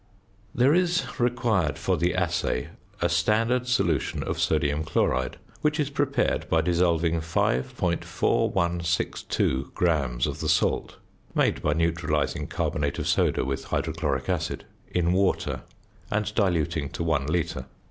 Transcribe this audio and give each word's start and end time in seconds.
There 0.55 0.73
is 0.73 1.05
required 1.19 1.77
for 1.77 1.95
the 1.95 2.15
assay 2.15 2.69
a 3.03 3.07
standard 3.07 3.67
solution 3.67 4.23
of 4.23 4.39
sodium 4.39 4.83
chloride, 4.83 5.37
which 5.61 5.79
is 5.79 5.91
prepared 5.91 6.49
by 6.49 6.61
dissolving 6.61 7.21
5.4162 7.21 9.71
grams 9.75 10.25
of 10.25 10.39
the 10.39 10.49
salt 10.49 10.95
(made 11.35 11.61
by 11.61 11.73
neutralizing 11.73 12.47
carbonate 12.47 12.97
of 12.97 13.07
soda 13.07 13.45
with 13.45 13.65
hydrochloric 13.65 14.27
acid) 14.27 14.65
in 14.89 15.13
water 15.13 15.61
and 16.09 16.33
diluting 16.33 16.89
to 16.89 17.03
one 17.03 17.27
litre. 17.27 17.67